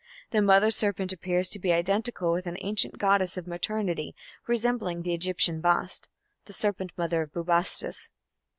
The 0.31 0.41
Mother 0.41 0.71
Serpent 0.71 1.13
appears 1.13 1.47
to 1.49 1.59
be 1.59 1.71
identical 1.71 2.33
with 2.33 2.47
an 2.47 2.57
ancient 2.61 2.97
goddess 2.97 3.37
of 3.37 3.45
maternity 3.45 4.15
resembling 4.47 5.03
the 5.03 5.13
Egyptian 5.13 5.61
Bast, 5.61 6.09
the 6.45 6.53
serpent 6.53 6.91
mother 6.97 7.21
of 7.21 7.33
Bubastis. 7.33 8.09